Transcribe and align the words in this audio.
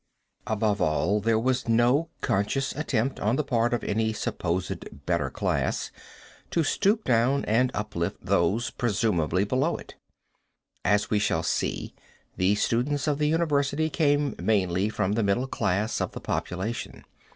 Above 0.47 0.81
all, 0.81 1.19
there 1.19 1.37
was 1.37 1.67
no 1.67 2.09
conscious 2.21 2.71
attempt 2.75 3.19
on 3.19 3.35
the 3.35 3.43
part 3.43 3.71
of 3.71 3.83
any 3.83 4.11
supposed 4.13 4.83
better 5.05 5.29
class 5.29 5.91
to 6.49 6.63
stoop 6.63 7.03
down 7.03 7.45
and 7.45 7.69
uplift 7.75 8.17
those 8.19 8.71
presumably 8.71 9.43
below 9.43 9.77
it. 9.77 9.93
As 10.83 11.11
we 11.11 11.19
shall 11.19 11.43
see, 11.43 11.93
the 12.35 12.55
students 12.55 13.07
of 13.07 13.19
the 13.19 13.27
university 13.27 13.91
came 13.91 14.33
mainly 14.41 14.89
from 14.89 15.11
the 15.11 15.21
middle 15.21 15.45
class 15.45 16.01
of 16.01 16.13
the 16.13 16.19
population. 16.19 17.05